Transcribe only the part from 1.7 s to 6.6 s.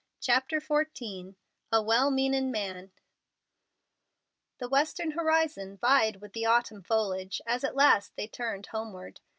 "A WELL MEANIN' MAN" The western horizon vied with the